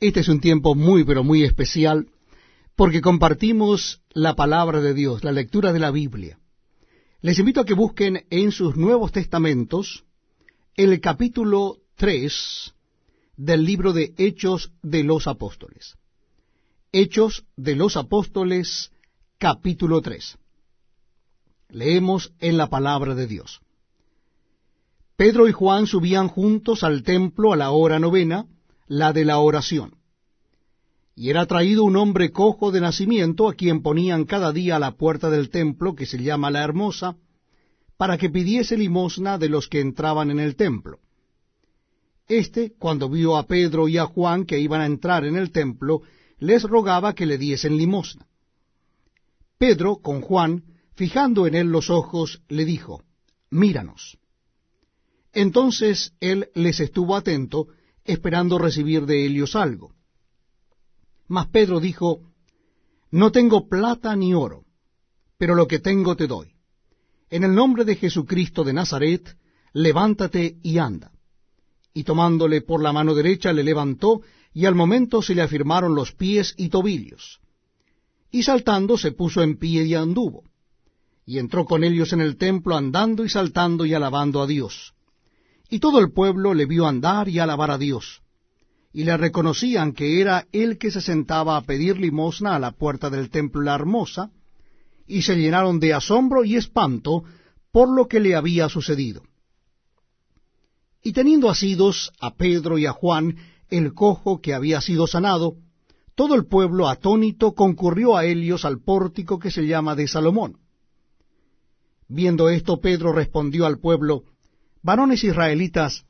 Este 0.00 0.20
es 0.20 0.28
un 0.28 0.40
tiempo 0.40 0.76
muy, 0.76 1.02
pero 1.02 1.24
muy 1.24 1.42
especial, 1.42 2.06
porque 2.76 3.00
compartimos 3.00 4.00
la 4.10 4.36
palabra 4.36 4.80
de 4.80 4.94
Dios, 4.94 5.24
la 5.24 5.32
lectura 5.32 5.72
de 5.72 5.80
la 5.80 5.90
Biblia. 5.90 6.38
Les 7.20 7.40
invito 7.40 7.60
a 7.60 7.64
que 7.64 7.74
busquen 7.74 8.24
en 8.30 8.52
sus 8.52 8.76
Nuevos 8.76 9.10
Testamentos 9.10 10.04
el 10.76 11.00
capítulo 11.00 11.78
3 11.96 12.74
del 13.36 13.64
libro 13.64 13.92
de 13.92 14.14
Hechos 14.16 14.70
de 14.82 15.02
los 15.02 15.26
Apóstoles. 15.26 15.96
Hechos 16.92 17.44
de 17.56 17.74
los 17.74 17.96
Apóstoles, 17.96 18.92
capítulo 19.38 20.00
3. 20.00 20.38
Leemos 21.70 22.32
en 22.38 22.56
la 22.56 22.68
palabra 22.68 23.16
de 23.16 23.26
Dios. 23.26 23.60
Pedro 25.16 25.48
y 25.48 25.52
Juan 25.52 25.88
subían 25.88 26.28
juntos 26.28 26.84
al 26.84 27.02
templo 27.02 27.52
a 27.52 27.56
la 27.56 27.72
hora 27.72 27.98
novena, 27.98 28.46
la 28.88 29.12
de 29.12 29.24
la 29.24 29.38
oración. 29.38 29.96
Y 31.14 31.30
era 31.30 31.46
traído 31.46 31.84
un 31.84 31.96
hombre 31.96 32.30
cojo 32.30 32.70
de 32.72 32.80
nacimiento, 32.80 33.48
a 33.48 33.54
quien 33.54 33.82
ponían 33.82 34.24
cada 34.24 34.52
día 34.52 34.76
a 34.76 34.78
la 34.78 34.96
puerta 34.96 35.30
del 35.30 35.50
templo, 35.50 35.94
que 35.94 36.06
se 36.06 36.22
llama 36.22 36.50
la 36.50 36.62
Hermosa, 36.62 37.16
para 37.96 38.16
que 38.16 38.30
pidiese 38.30 38.76
limosna 38.76 39.38
de 39.38 39.48
los 39.48 39.68
que 39.68 39.80
entraban 39.80 40.30
en 40.30 40.40
el 40.40 40.56
templo. 40.56 41.00
Este, 42.28 42.74
cuando 42.78 43.08
vio 43.08 43.36
a 43.36 43.46
Pedro 43.46 43.88
y 43.88 43.98
a 43.98 44.04
Juan 44.04 44.44
que 44.44 44.60
iban 44.60 44.80
a 44.80 44.86
entrar 44.86 45.24
en 45.24 45.36
el 45.36 45.50
templo, 45.50 46.02
les 46.38 46.62
rogaba 46.62 47.14
que 47.14 47.26
le 47.26 47.38
diesen 47.38 47.76
limosna. 47.76 48.26
Pedro, 49.58 49.96
con 49.96 50.20
Juan, 50.20 50.62
fijando 50.94 51.46
en 51.46 51.54
él 51.54 51.68
los 51.68 51.90
ojos, 51.90 52.42
le 52.48 52.64
dijo, 52.64 53.02
Míranos. 53.50 54.18
Entonces 55.32 56.12
él 56.20 56.50
les 56.54 56.80
estuvo 56.80 57.16
atento, 57.16 57.68
esperando 58.08 58.58
recibir 58.58 59.06
de 59.06 59.24
ellos 59.24 59.54
algo. 59.54 59.92
Mas 61.28 61.46
Pedro 61.48 61.78
dijo, 61.78 62.22
No 63.10 63.30
tengo 63.30 63.68
plata 63.68 64.16
ni 64.16 64.34
oro, 64.34 64.64
pero 65.36 65.54
lo 65.54 65.66
que 65.66 65.78
tengo 65.78 66.16
te 66.16 66.26
doy. 66.26 66.48
En 67.30 67.44
el 67.44 67.54
nombre 67.54 67.84
de 67.84 67.96
Jesucristo 67.96 68.64
de 68.64 68.72
Nazaret, 68.72 69.36
levántate 69.74 70.56
y 70.62 70.78
anda. 70.78 71.12
Y 71.92 72.04
tomándole 72.04 72.62
por 72.62 72.82
la 72.82 72.92
mano 72.92 73.14
derecha 73.14 73.52
le 73.52 73.62
levantó, 73.62 74.22
y 74.54 74.64
al 74.64 74.74
momento 74.74 75.20
se 75.20 75.34
le 75.34 75.42
afirmaron 75.42 75.94
los 75.94 76.12
pies 76.12 76.54
y 76.56 76.70
tobillos. 76.70 77.40
Y 78.30 78.42
saltando 78.42 78.96
se 78.96 79.12
puso 79.12 79.42
en 79.42 79.58
pie 79.58 79.84
y 79.84 79.94
anduvo. 79.94 80.44
Y 81.26 81.38
entró 81.38 81.66
con 81.66 81.84
ellos 81.84 82.14
en 82.14 82.22
el 82.22 82.36
templo 82.36 82.74
andando 82.74 83.24
y 83.24 83.28
saltando 83.28 83.84
y 83.84 83.92
alabando 83.92 84.40
a 84.40 84.46
Dios. 84.46 84.94
Y 85.68 85.80
todo 85.80 85.98
el 85.98 86.12
pueblo 86.12 86.54
le 86.54 86.66
vio 86.66 86.86
andar 86.86 87.28
y 87.28 87.38
alabar 87.38 87.70
a 87.70 87.78
Dios, 87.78 88.22
y 88.92 89.04
le 89.04 89.16
reconocían 89.16 89.92
que 89.92 90.20
era 90.20 90.46
el 90.52 90.78
que 90.78 90.90
se 90.90 91.00
sentaba 91.00 91.56
a 91.56 91.62
pedir 91.62 91.98
limosna 91.98 92.56
a 92.56 92.58
la 92.58 92.72
puerta 92.72 93.10
del 93.10 93.30
templo 93.30 93.62
la 93.62 93.74
hermosa, 93.74 94.30
y 95.06 95.22
se 95.22 95.36
llenaron 95.36 95.80
de 95.80 95.94
asombro 95.94 96.44
y 96.44 96.56
espanto 96.56 97.24
por 97.70 97.94
lo 97.94 98.08
que 98.08 98.20
le 98.20 98.34
había 98.34 98.68
sucedido. 98.68 99.22
Y 101.02 101.12
teniendo 101.12 101.48
asidos 101.48 102.12
a 102.20 102.34
Pedro 102.34 102.78
y 102.78 102.86
a 102.86 102.92
Juan, 102.92 103.36
el 103.70 103.94
cojo 103.94 104.40
que 104.40 104.54
había 104.54 104.80
sido 104.80 105.06
sanado, 105.06 105.56
todo 106.14 106.34
el 106.34 106.46
pueblo 106.46 106.88
atónito 106.88 107.52
concurrió 107.52 108.16
a 108.16 108.24
ellos 108.24 108.64
al 108.64 108.80
pórtico 108.80 109.38
que 109.38 109.50
se 109.50 109.66
llama 109.66 109.94
de 109.94 110.08
Salomón. 110.08 110.58
Viendo 112.08 112.48
esto, 112.48 112.80
Pedro 112.80 113.12
respondió 113.12 113.66
al 113.66 113.78
pueblo, 113.78 114.24
Varones 114.88 115.22
israelitas, 115.22 116.06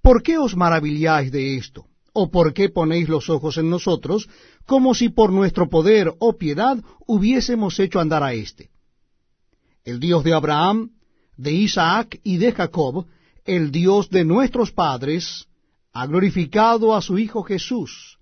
¿por 0.00 0.22
qué 0.22 0.38
os 0.38 0.56
maravilláis 0.56 1.30
de 1.30 1.58
esto? 1.58 1.84
¿O 2.14 2.30
por 2.30 2.54
qué 2.54 2.70
ponéis 2.70 3.10
los 3.10 3.28
ojos 3.28 3.58
en 3.58 3.68
nosotros, 3.68 4.26
como 4.64 4.94
si 4.94 5.10
por 5.10 5.30
nuestro 5.30 5.68
poder 5.68 6.14
o 6.18 6.38
piedad 6.38 6.78
hubiésemos 7.06 7.78
hecho 7.78 8.00
andar 8.00 8.22
a 8.22 8.32
éste? 8.32 8.70
El 9.84 10.00
Dios 10.00 10.24
de 10.24 10.32
Abraham, 10.32 10.92
de 11.36 11.52
Isaac 11.52 12.18
y 12.24 12.38
de 12.38 12.52
Jacob, 12.52 13.04
el 13.44 13.70
Dios 13.70 14.08
de 14.08 14.24
nuestros 14.24 14.72
padres, 14.72 15.46
ha 15.92 16.06
glorificado 16.06 16.96
a 16.96 17.02
su 17.02 17.18
Hijo 17.18 17.42
Jesús, 17.42 18.16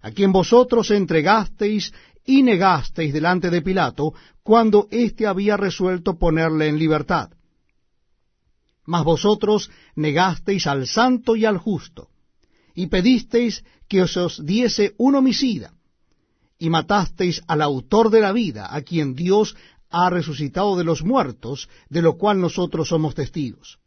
a 0.00 0.10
quien 0.10 0.32
vosotros 0.32 0.90
entregasteis 0.90 1.92
y 2.26 2.42
negasteis 2.42 3.12
delante 3.12 3.48
de 3.48 3.62
Pilato, 3.62 4.12
cuando 4.42 4.88
éste 4.90 5.28
había 5.28 5.56
resuelto 5.56 6.18
ponerle 6.18 6.66
en 6.66 6.80
libertad 6.80 7.30
mas 8.90 9.04
vosotros 9.04 9.70
negasteis 9.94 10.66
al 10.66 10.88
santo 10.88 11.36
y 11.36 11.44
al 11.44 11.58
justo, 11.58 12.08
y 12.74 12.88
pedisteis 12.88 13.62
que 13.88 14.02
os, 14.02 14.16
os 14.16 14.44
diese 14.44 14.94
un 14.98 15.14
homicida, 15.14 15.70
y 16.58 16.70
matasteis 16.70 17.40
al 17.46 17.62
autor 17.62 18.10
de 18.10 18.20
la 18.20 18.32
vida, 18.32 18.74
a 18.74 18.82
quien 18.82 19.14
Dios 19.14 19.54
ha 19.90 20.10
resucitado 20.10 20.76
de 20.76 20.82
los 20.82 21.04
muertos, 21.04 21.68
de 21.88 22.02
lo 22.02 22.18
cual 22.18 22.40
nosotros 22.40 22.88
somos 22.88 23.14
testigos. 23.14 23.78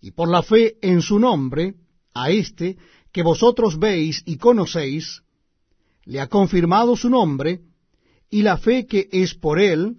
Y 0.00 0.12
por 0.12 0.28
la 0.28 0.44
fe 0.44 0.76
en 0.82 1.02
su 1.02 1.18
nombre, 1.18 1.74
a 2.14 2.30
éste 2.30 2.76
que 3.12 3.24
vosotros 3.24 3.76
veis 3.76 4.22
y 4.24 4.36
conocéis, 4.36 5.22
le 6.04 6.20
ha 6.20 6.28
confirmado 6.28 6.94
su 6.94 7.10
nombre, 7.10 7.60
y 8.30 8.42
la 8.42 8.56
fe 8.56 8.86
que 8.86 9.08
es 9.10 9.34
por 9.34 9.58
él, 9.58 9.96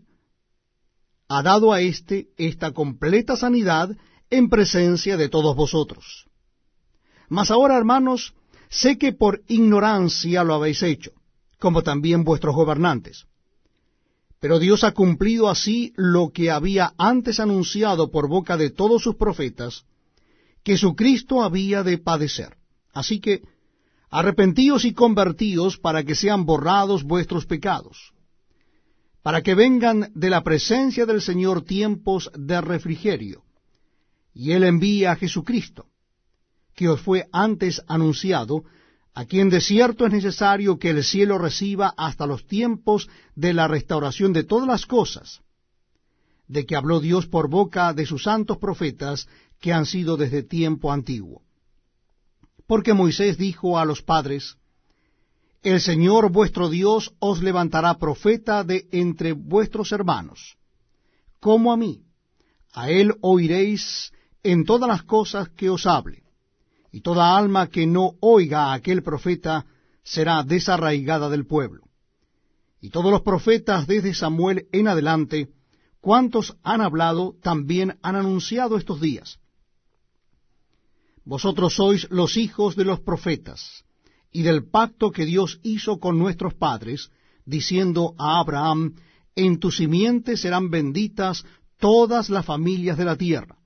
ha 1.27 1.43
dado 1.43 1.73
a 1.73 1.81
éste 1.81 2.29
esta 2.37 2.71
completa 2.71 3.35
sanidad 3.35 3.95
en 4.29 4.49
presencia 4.49 5.17
de 5.17 5.29
todos 5.29 5.55
vosotros. 5.55 6.25
Mas 7.29 7.51
ahora, 7.51 7.77
hermanos, 7.77 8.33
sé 8.69 8.97
que 8.97 9.11
por 9.11 9.41
ignorancia 9.47 10.43
lo 10.43 10.53
habéis 10.53 10.83
hecho, 10.83 11.11
como 11.59 11.83
también 11.83 12.23
vuestros 12.23 12.55
gobernantes. 12.55 13.25
Pero 14.39 14.59
Dios 14.59 14.83
ha 14.83 14.93
cumplido 14.93 15.49
así 15.49 15.93
lo 15.95 16.29
que 16.29 16.51
había 16.51 16.93
antes 16.97 17.39
anunciado 17.39 18.11
por 18.11 18.29
boca 18.29 18.55
de 18.55 18.69
todos 18.69 19.01
sus 19.01 19.15
profetas, 19.15 19.83
que 20.63 20.77
su 20.77 20.95
Cristo 20.95 21.41
había 21.41 21.83
de 21.83 21.97
padecer. 21.97 22.55
Así 22.93 23.19
que, 23.19 23.41
arrepentíos 24.09 24.85
y 24.85 24.93
convertíos 24.93 25.77
para 25.77 26.03
que 26.03 26.15
sean 26.15 26.45
borrados 26.45 27.03
vuestros 27.03 27.45
pecados 27.45 28.13
para 29.27 29.41
que 29.41 29.55
vengan 29.55 30.09
de 30.15 30.29
la 30.29 30.41
presencia 30.41 31.05
del 31.05 31.21
Señor 31.21 31.63
tiempos 31.63 32.31
de 32.33 32.61
refrigerio. 32.61 33.43
Y 34.33 34.53
Él 34.53 34.63
envía 34.63 35.11
a 35.11 35.15
Jesucristo, 35.17 35.87
que 36.73 36.87
os 36.87 37.01
fue 37.01 37.27
antes 37.33 37.83
anunciado, 37.89 38.63
a 39.13 39.25
quien 39.25 39.49
de 39.49 39.59
cierto 39.59 40.05
es 40.05 40.13
necesario 40.13 40.79
que 40.79 40.91
el 40.91 41.03
cielo 41.03 41.37
reciba 41.37 41.93
hasta 41.97 42.25
los 42.25 42.47
tiempos 42.47 43.09
de 43.35 43.53
la 43.53 43.67
restauración 43.67 44.31
de 44.31 44.45
todas 44.45 44.65
las 44.65 44.85
cosas, 44.85 45.41
de 46.47 46.65
que 46.65 46.77
habló 46.77 47.01
Dios 47.01 47.27
por 47.27 47.49
boca 47.49 47.93
de 47.93 48.05
sus 48.05 48.23
santos 48.23 48.59
profetas 48.59 49.27
que 49.59 49.73
han 49.73 49.85
sido 49.85 50.15
desde 50.15 50.41
tiempo 50.41 50.93
antiguo. 50.93 51.41
Porque 52.65 52.93
Moisés 52.93 53.37
dijo 53.37 53.77
a 53.77 53.83
los 53.83 54.01
padres, 54.01 54.55
el 55.67 55.81
Señor 55.81 56.31
vuestro 56.31 56.69
Dios 56.69 57.13
os 57.19 57.43
levantará 57.43 57.97
profeta 57.97 58.63
de 58.63 58.87
entre 58.91 59.33
vuestros 59.33 59.91
hermanos, 59.91 60.57
como 61.41 61.73
a 61.73 61.77
mí. 61.77 62.03
A 62.73 62.89
él 62.89 63.15
oiréis 63.21 64.13
en 64.43 64.63
todas 64.63 64.87
las 64.87 65.03
cosas 65.03 65.49
que 65.49 65.69
os 65.69 65.85
hable. 65.85 66.23
Y 66.91 67.01
toda 67.01 67.37
alma 67.37 67.67
que 67.67 67.85
no 67.85 68.13
oiga 68.21 68.65
a 68.65 68.73
aquel 68.75 69.03
profeta 69.03 69.65
será 70.03 70.41
desarraigada 70.43 71.29
del 71.29 71.45
pueblo. 71.45 71.83
Y 72.79 72.89
todos 72.89 73.11
los 73.11 73.23
profetas 73.23 73.87
desde 73.87 74.13
Samuel 74.13 74.67
en 74.71 74.87
adelante, 74.87 75.49
cuantos 75.99 76.55
han 76.63 76.79
hablado, 76.79 77.35
también 77.41 77.99
han 78.01 78.15
anunciado 78.15 78.77
estos 78.77 79.01
días. 79.01 79.39
Vosotros 81.25 81.75
sois 81.75 82.09
los 82.09 82.37
hijos 82.37 82.77
de 82.77 82.85
los 82.85 83.01
profetas 83.01 83.83
y 84.37 84.43
del 84.43 84.69
pacto 84.69 85.09
que 85.09 85.25
Dios 85.25 85.59
hizo 85.63 85.97
con 85.97 86.19
nuestros 86.19 86.53
padres, 86.53 87.09
diciendo 87.43 88.13
a 88.19 88.37
Abraham, 88.39 88.93
en 89.35 89.59
tu 89.59 89.71
simiente 89.71 90.37
serán 90.37 90.69
benditas 90.69 91.43
todas 91.79 92.29
las 92.29 92.45
familias 92.45 92.99
de 92.99 93.05
la 93.05 93.15
tierra. 93.15 93.57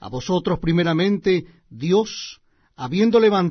A 0.00 0.08
vosotros 0.08 0.58
primeramente 0.58 1.46
Dios, 1.70 2.40
habiendo 2.74 3.20
levantado 3.20 3.44